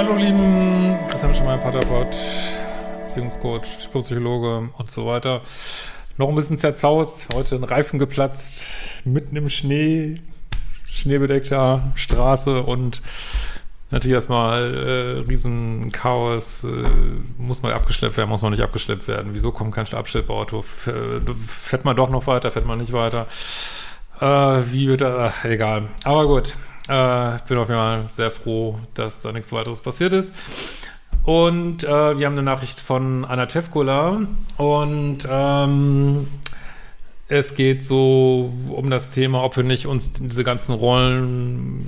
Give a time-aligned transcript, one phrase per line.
[0.00, 2.06] Hallo lieben, Christian Schemmer, Paterpot,
[3.02, 5.42] Beziehungscoach, Psychologe und so weiter.
[6.16, 8.72] Noch ein bisschen zerzaust, heute ein Reifen geplatzt,
[9.04, 10.22] mitten im Schnee,
[10.90, 13.02] schneebedeckter Straße und
[13.90, 16.68] natürlich erstmal äh, riesen Chaos, äh,
[17.36, 19.34] muss man abgeschleppt werden, muss man nicht abgeschleppt werden.
[19.34, 20.62] Wieso kommt kein Abschleppauto?
[20.62, 23.26] Fährt man doch noch weiter, fährt man nicht weiter?
[24.18, 25.34] Äh, wie wird er?
[25.44, 25.88] Egal.
[26.04, 26.54] Aber gut.
[26.90, 30.32] Äh, ich bin auf jeden Fall sehr froh, dass da nichts weiteres passiert ist.
[31.22, 34.22] Und äh, wir haben eine Nachricht von Anna Tevkola
[34.56, 36.26] und ähm,
[37.28, 41.86] es geht so um das Thema, ob wir nicht uns diese ganzen Rollen,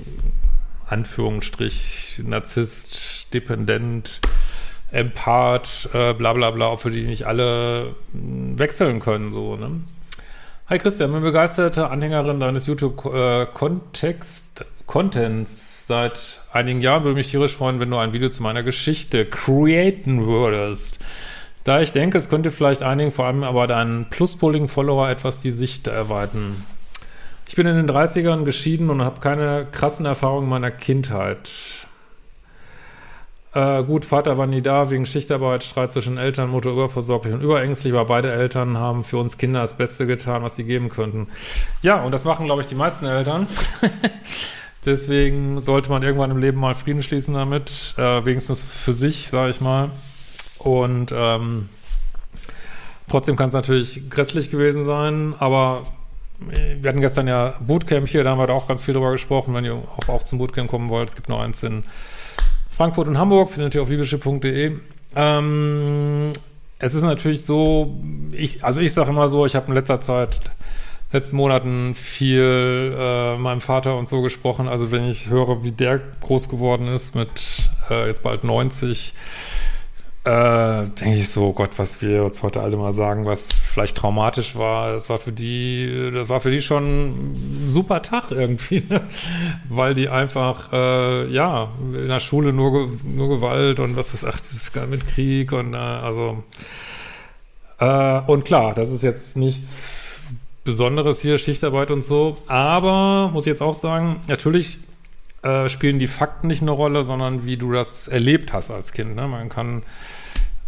[0.87, 4.21] Anführungsstrich, Narzisst, Dependent,
[4.91, 9.81] Empath, äh, bla bla bla, ob wir die nicht alle wechseln können, so, ne?
[10.69, 17.03] Hi Christian, bin begeisterte Anhängerin deines YouTube-Kontext, äh, Contents seit einigen Jahren.
[17.03, 20.99] Würde mich tierisch freuen, wenn du ein Video zu meiner Geschichte createn würdest.
[21.63, 25.87] Da ich denke, es könnte vielleicht einigen, vor allem aber deinen Pluspoling-Follower etwas die Sicht
[25.87, 26.55] erweitern.
[27.47, 31.49] Ich bin in den 30ern geschieden und habe keine krassen Erfahrungen meiner Kindheit.
[33.53, 37.93] Äh, gut, Vater war nie da, wegen Schichtarbeit, Streit zwischen Eltern, Mutter überversorglich und überängstlich,
[37.93, 41.27] aber beide Eltern haben für uns Kinder das Beste getan, was sie geben könnten.
[41.83, 43.47] Ja, und das machen, glaube ich, die meisten Eltern.
[44.85, 49.51] Deswegen sollte man irgendwann im Leben mal Frieden schließen damit, äh, wenigstens für sich, sage
[49.51, 49.91] ich mal.
[50.59, 51.69] Und ähm,
[53.07, 55.85] trotzdem kann es natürlich grässlich gewesen sein, aber
[56.81, 59.53] wir hatten gestern ja Bootcamp hier, da haben wir da auch ganz viel drüber gesprochen,
[59.53, 61.09] wenn ihr auch, auch zum Bootcamp kommen wollt.
[61.09, 61.83] Es gibt noch eins in
[62.69, 64.77] Frankfurt und Hamburg, findet ihr auf liebeschiff.de.
[65.15, 66.31] Ähm,
[66.79, 67.95] es ist natürlich so,
[68.33, 70.41] ich, also ich sage immer so, ich habe in letzter Zeit
[71.13, 74.67] letzten Monaten viel äh, meinem Vater und so gesprochen.
[74.67, 77.29] Also wenn ich höre, wie der groß geworden ist mit
[77.89, 79.13] äh, jetzt bald 90,
[80.25, 84.55] äh, denke ich so, Gott, was wir uns heute alle mal sagen, was vielleicht traumatisch
[84.55, 89.01] war, das war für die, das war für die schon ein super Tag irgendwie, ne?
[89.69, 94.39] weil die einfach, äh, ja, in der Schule nur, nur Gewalt und was ist, ach,
[94.39, 96.41] das ist gar mit Krieg und äh, also,
[97.79, 100.02] äh, und klar, das ist jetzt nichts
[100.63, 102.37] Besonderes hier, Schichtarbeit und so.
[102.47, 104.77] Aber, muss ich jetzt auch sagen, natürlich
[105.43, 109.15] äh, spielen die Fakten nicht eine Rolle, sondern wie du das erlebt hast als Kind.
[109.15, 109.27] Ne?
[109.27, 109.83] Man kann,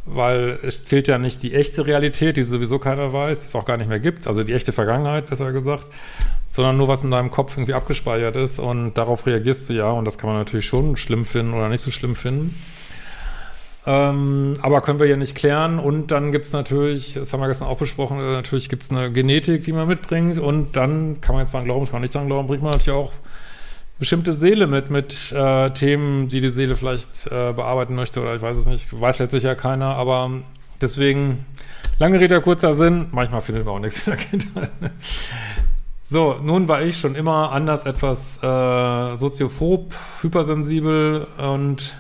[0.06, 3.66] weil es zählt ja nicht die echte Realität, die sowieso keiner weiß, die es auch
[3.66, 5.88] gar nicht mehr gibt, also die echte Vergangenheit, besser gesagt,
[6.50, 10.06] sondern nur, was in deinem Kopf irgendwie abgespeichert ist und darauf reagierst du ja und
[10.06, 12.54] das kann man natürlich schon schlimm finden oder nicht so schlimm finden.
[13.88, 15.78] Ähm, aber können wir ja nicht klären.
[15.80, 19.64] Und dann gibt's natürlich, das haben wir gestern auch besprochen, äh, natürlich gibt's eine Genetik,
[19.64, 20.40] die man mitbringt.
[20.40, 22.98] Und dann kann man jetzt sagen, glauben, kann man nicht sagen, glauben, bringt man natürlich
[22.98, 23.12] auch
[24.00, 28.22] bestimmte Seele mit, mit äh, Themen, die die Seele vielleicht äh, bearbeiten möchte.
[28.22, 29.96] Oder ich weiß es nicht, weiß letztlich ja keiner.
[29.96, 30.32] Aber
[30.82, 31.46] deswegen,
[32.00, 33.08] lange Rede, kurzer Sinn.
[33.12, 34.72] Manchmal findet man auch nichts in der Kindheit.
[36.08, 41.96] So, nun war ich schon immer anders etwas äh, soziophob, hypersensibel und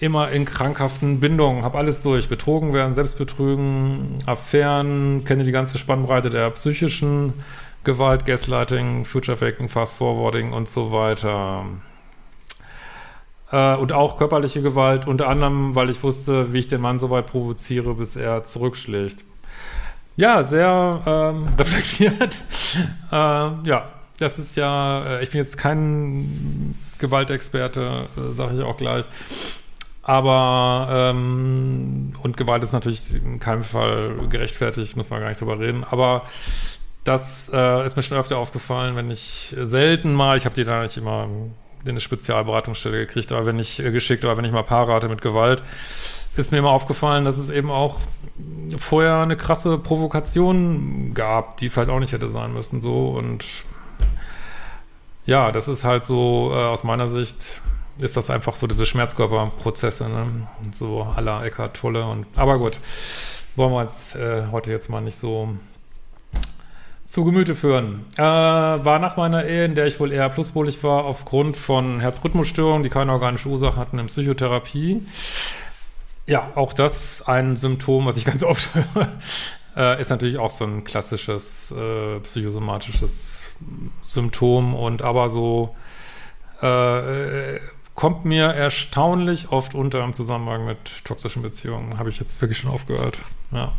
[0.00, 2.28] immer in krankhaften Bindungen, habe alles durch.
[2.28, 7.34] Betrogen werden, Selbstbetrügen, Affären, kenne die ganze Spannbreite der psychischen
[7.84, 11.66] Gewalt, Gaslighting, Future Faking, Fast Forwarding und so weiter.
[13.52, 17.10] Äh, und auch körperliche Gewalt, unter anderem, weil ich wusste, wie ich den Mann so
[17.10, 19.22] weit provoziere, bis er zurückschlägt.
[20.16, 22.40] Ja, sehr ähm, reflektiert.
[23.12, 23.88] äh, ja,
[24.18, 29.04] das ist ja, äh, ich bin jetzt kein Gewaltexperte, äh, sage ich auch gleich.
[30.02, 35.58] Aber ähm, und Gewalt ist natürlich in keinem Fall gerechtfertigt, muss man gar nicht drüber
[35.58, 35.84] reden.
[35.88, 36.22] Aber
[37.04, 40.82] das äh, ist mir schon öfter aufgefallen, wenn ich selten mal, ich habe die da
[40.82, 41.28] nicht immer
[41.84, 45.08] in eine Spezialberatungsstelle gekriegt, aber wenn ich äh, geschickt oder wenn ich mal Paare hatte
[45.08, 45.62] mit Gewalt,
[46.36, 47.98] ist mir immer aufgefallen, dass es eben auch
[48.76, 53.44] vorher eine krasse Provokation gab, die vielleicht auch nicht hätte sein müssen, so und
[55.26, 57.60] ja, das ist halt so äh, aus meiner Sicht
[58.02, 60.48] ist das einfach so diese Schmerzkörperprozesse, ne?
[60.78, 62.78] so aller Eckart Tolle und aber gut,
[63.56, 65.56] wollen wir uns äh, heute jetzt mal nicht so
[67.10, 68.04] zu Gemüte führen.
[68.16, 72.84] Äh, war nach meiner Ehe, in der ich wohl eher pluspolig war, aufgrund von Herzrhythmusstörungen,
[72.84, 75.04] die keine organische Ursache hatten, in Psychotherapie.
[76.26, 79.08] Ja, auch das ein Symptom, was ich ganz oft höre,
[79.76, 83.44] äh, ist natürlich auch so ein klassisches äh, psychosomatisches
[84.04, 85.74] Symptom und aber so
[86.62, 87.56] äh,
[88.00, 91.98] kommt mir erstaunlich oft unter im Zusammenhang mit toxischen Beziehungen.
[91.98, 93.18] Habe ich jetzt wirklich schon aufgehört.
[93.52, 93.72] Ja.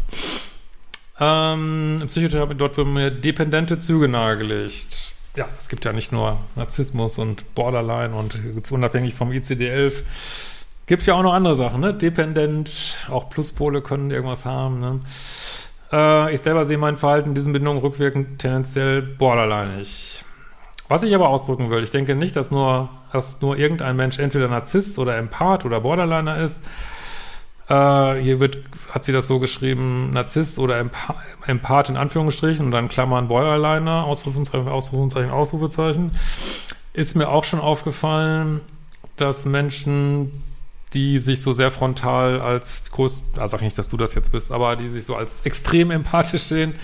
[1.19, 5.13] Ähm, Psychotherapie, dort wurden mir dependente Züge nahegelegt.
[5.35, 8.39] Ja, es gibt ja nicht nur Narzissmus und Borderline und
[8.71, 10.03] unabhängig vom ICD-11
[10.85, 11.93] Gibt ja auch noch andere Sachen, ne?
[11.93, 14.99] Dependent, auch Pluspole können irgendwas haben, ne?
[15.91, 19.87] Äh, ich selber sehe mein Verhalten in diesen Bindungen rückwirkend tendenziell borderlineig.
[20.91, 24.49] Was ich aber ausdrücken will, ich denke nicht, dass nur, dass nur irgendein Mensch entweder
[24.49, 26.65] Narzisst oder Empath oder Borderliner ist.
[27.69, 28.57] Äh, hier wird,
[28.89, 31.15] hat sie das so geschrieben, Narzisst oder Empa
[31.47, 36.11] Empath in Anführungsstrichen und dann Klammern Borderliner, Ausrufungszeichen, Ausrufungszeichen, Ausrufezeichen.
[36.91, 38.59] Ist mir auch schon aufgefallen,
[39.15, 40.43] dass Menschen,
[40.93, 44.51] die sich so sehr frontal als groß, also sag nicht, dass du das jetzt bist,
[44.51, 46.75] aber die sich so als extrem empathisch sehen,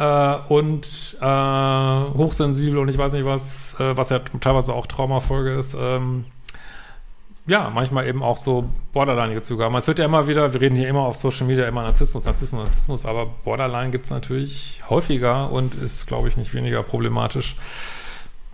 [0.00, 5.52] äh, und äh, hochsensibel und ich weiß nicht was, äh, was ja teilweise auch Traumafolge
[5.52, 6.24] ist, ähm,
[7.46, 9.74] ja, manchmal eben auch so borderline Züge haben.
[9.74, 12.62] Es wird ja immer wieder, wir reden hier immer auf Social Media immer Narzissmus, Narzissmus,
[12.62, 17.56] Narzissmus, aber Borderline gibt es natürlich häufiger und ist, glaube ich, nicht weniger problematisch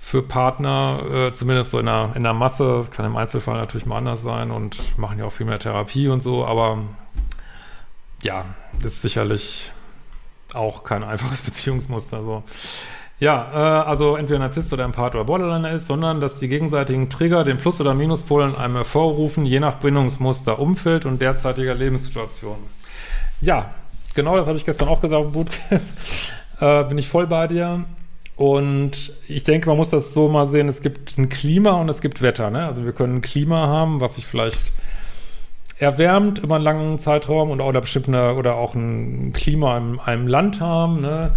[0.00, 2.78] für Partner, äh, zumindest so in der, in der Masse.
[2.78, 6.08] Das kann im Einzelfall natürlich mal anders sein und machen ja auch viel mehr Therapie
[6.08, 6.78] und so, aber
[8.22, 8.46] ja,
[8.82, 9.70] ist sicherlich
[10.56, 12.24] auch kein einfaches Beziehungsmuster.
[12.24, 12.42] So.
[13.18, 17.44] Ja, äh, also entweder Narzisst oder Empath oder Borderliner ist, sondern dass die gegenseitigen Trigger
[17.44, 22.56] den Plus- oder Minuspol in einem hervorrufen, je nach Bindungsmuster, Umfeld und derzeitiger Lebenssituation.
[23.40, 23.70] Ja,
[24.14, 25.82] genau das habe ich gestern auch gesagt Bootcamp.
[26.60, 27.84] äh, bin ich voll bei dir.
[28.36, 32.02] Und ich denke, man muss das so mal sehen, es gibt ein Klima und es
[32.02, 32.50] gibt Wetter.
[32.50, 32.66] Ne?
[32.66, 34.72] Also wir können ein Klima haben, was sich vielleicht
[35.78, 40.60] erwärmt über einen langen Zeitraum und oder bestimmte oder auch ein Klima in einem Land
[40.60, 41.32] haben, ne?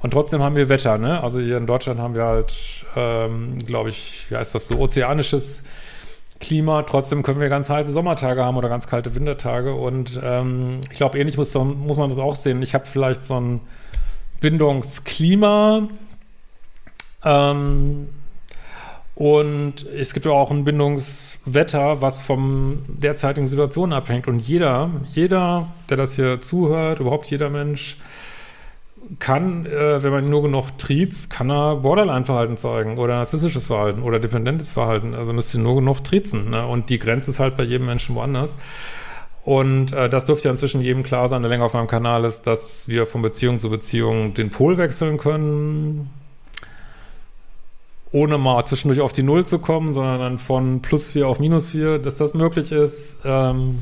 [0.00, 1.22] Und trotzdem haben wir Wetter, ne?
[1.22, 2.54] Also hier in Deutschland haben wir halt,
[2.96, 5.64] ähm, glaube ich, wie heißt das so, ozeanisches
[6.40, 6.82] Klima.
[6.82, 9.74] Trotzdem können wir ganz heiße Sommertage haben oder ganz kalte Wintertage.
[9.74, 12.62] Und ähm, ich glaube, ähnlich muss, muss man das auch sehen.
[12.62, 13.60] Ich habe vielleicht so ein
[14.40, 15.88] Bindungsklima.
[17.24, 18.08] Ähm,
[19.22, 24.26] und es gibt ja auch ein Bindungswetter, was vom derzeitigen Situation abhängt.
[24.26, 27.98] Und jeder, jeder, der das hier zuhört, überhaupt jeder Mensch,
[29.20, 34.18] kann, äh, wenn man nur genug triezt, kann er Borderline-Verhalten zeigen oder narzisstisches Verhalten oder
[34.18, 35.14] dependentes Verhalten.
[35.14, 36.50] Also müsst ihr nur genug triezen.
[36.50, 36.66] Ne?
[36.66, 38.56] Und die Grenze ist halt bei jedem Menschen woanders.
[39.44, 42.48] Und äh, das dürfte ja inzwischen jedem klar sein, der länger auf meinem Kanal ist,
[42.48, 46.10] dass wir von Beziehung zu Beziehung den Pol wechseln können
[48.12, 51.70] ohne mal zwischendurch auf die Null zu kommen, sondern dann von plus vier auf minus
[51.70, 53.78] vier, dass das möglich ist, ähm,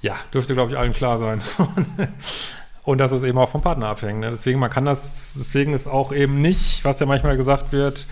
[0.00, 1.40] ja, dürfte, glaube ich, allen klar sein.
[2.84, 4.20] Und das ist eben auch vom Partner abhängt.
[4.20, 4.30] Ne?
[4.30, 8.08] Deswegen, man kann das, deswegen ist auch eben nicht, was ja manchmal gesagt wird,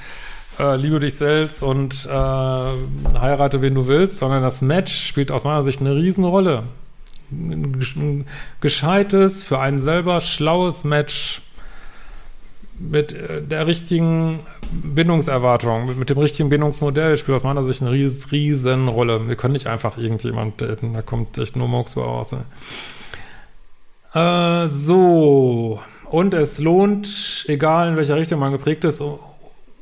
[0.61, 5.43] äh, liebe dich selbst und äh, heirate, wen du willst, sondern das Match spielt aus
[5.43, 6.65] meiner Sicht eine Riesenrolle.
[7.33, 8.27] Ein
[8.61, 11.43] gescheites, für einen selber schlaues Match
[12.81, 14.41] mit äh, der richtigen
[14.73, 19.29] Bindungserwartung, mit, dem richtigen Bindungsmodell spielt aus meiner Sicht eine ries, riesen Rolle.
[19.29, 22.35] Wir können nicht einfach irgendjemand daten, da kommt echt nur Murks raus.
[24.15, 29.03] Äh, so, und es lohnt, egal in welcher Richtung man geprägt ist,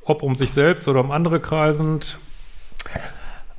[0.04, 2.18] ob um sich selbst oder um andere kreisend,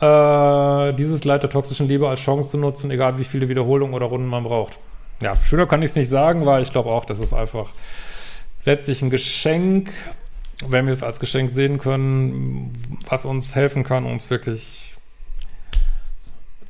[0.01, 4.08] äh, dieses Leid der toxischen Liebe als Chance zu nutzen, egal wie viele Wiederholungen oder
[4.08, 4.77] Runden man braucht.
[5.22, 7.67] Ja, schöner kann ich es nicht sagen, weil ich glaube auch, dass es einfach
[8.66, 9.92] letztlich ein Geschenk,
[10.68, 12.74] wenn wir es als Geschenk sehen können,
[13.08, 14.96] was uns helfen kann, uns wirklich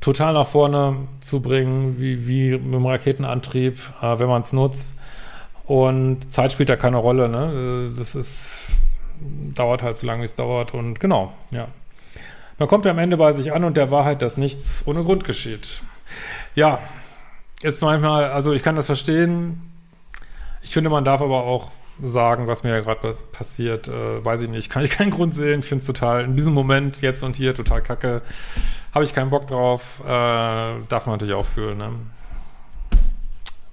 [0.00, 4.94] total nach vorne zu bringen, wie, wie mit dem Raketenantrieb, äh, wenn man es nutzt.
[5.64, 7.92] Und Zeit spielt da keine Rolle, ne?
[7.96, 8.52] Das ist,
[9.54, 10.74] dauert halt so lange, wie es dauert.
[10.74, 11.68] Und genau, ja.
[12.58, 15.82] Man kommt am Ende bei sich an und der Wahrheit, dass nichts ohne Grund geschieht.
[16.54, 16.80] Ja,
[17.62, 19.62] ist manchmal, also ich kann das verstehen.
[20.62, 21.70] Ich finde, man darf aber auch
[22.02, 24.70] sagen, was mir ja gerade passiert, äh, weiß ich nicht.
[24.70, 25.62] Kann ich keinen Grund sehen.
[25.62, 28.22] Finde es total, in diesem Moment, jetzt und hier, total kacke.
[28.94, 30.00] Habe ich keinen Bock drauf.
[30.04, 31.78] Äh, darf man natürlich auch fühlen.
[31.78, 31.92] Ne?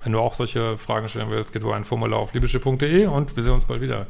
[0.03, 3.43] Wenn du auch solche Fragen stellen willst, geht über ein Formular auf liebische.de und wir
[3.43, 4.07] sehen uns bald wieder.